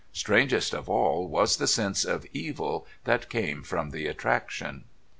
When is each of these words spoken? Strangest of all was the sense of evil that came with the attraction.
Strangest 0.13 0.73
of 0.73 0.89
all 0.89 1.27
was 1.27 1.57
the 1.57 1.67
sense 1.67 2.05
of 2.05 2.25
evil 2.33 2.87
that 3.03 3.29
came 3.29 3.63
with 3.71 3.91
the 3.91 4.07
attraction. 4.07 4.85